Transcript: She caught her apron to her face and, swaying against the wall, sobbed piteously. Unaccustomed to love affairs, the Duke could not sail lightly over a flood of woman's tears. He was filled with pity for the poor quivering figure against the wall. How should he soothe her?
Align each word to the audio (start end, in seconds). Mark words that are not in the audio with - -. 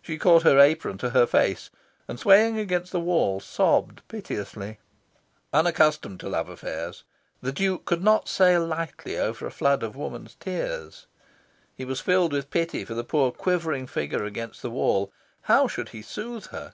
She 0.00 0.16
caught 0.16 0.42
her 0.44 0.58
apron 0.58 0.96
to 0.96 1.10
her 1.10 1.26
face 1.26 1.68
and, 2.08 2.18
swaying 2.18 2.58
against 2.58 2.92
the 2.92 2.98
wall, 2.98 3.40
sobbed 3.40 4.00
piteously. 4.08 4.78
Unaccustomed 5.52 6.18
to 6.20 6.30
love 6.30 6.48
affairs, 6.48 7.04
the 7.42 7.52
Duke 7.52 7.84
could 7.84 8.02
not 8.02 8.26
sail 8.26 8.64
lightly 8.66 9.18
over 9.18 9.46
a 9.46 9.50
flood 9.50 9.82
of 9.82 9.94
woman's 9.94 10.34
tears. 10.36 11.06
He 11.76 11.84
was 11.84 12.00
filled 12.00 12.32
with 12.32 12.48
pity 12.50 12.86
for 12.86 12.94
the 12.94 13.04
poor 13.04 13.30
quivering 13.32 13.86
figure 13.86 14.24
against 14.24 14.62
the 14.62 14.70
wall. 14.70 15.12
How 15.42 15.68
should 15.68 15.90
he 15.90 16.00
soothe 16.00 16.46
her? 16.46 16.72